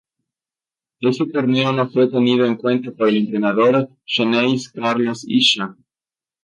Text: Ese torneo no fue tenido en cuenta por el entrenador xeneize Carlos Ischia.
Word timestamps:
Ese 1.09 1.27
torneo 1.27 1.71
no 1.73 1.87
fue 1.91 2.09
tenido 2.09 2.43
en 2.47 2.55
cuenta 2.55 2.89
por 2.91 3.07
el 3.07 3.17
entrenador 3.17 3.87
xeneize 4.07 4.71
Carlos 4.73 5.23
Ischia. 5.27 5.77